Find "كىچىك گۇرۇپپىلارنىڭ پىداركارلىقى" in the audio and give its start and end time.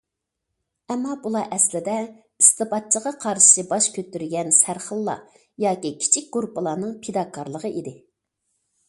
6.05-7.73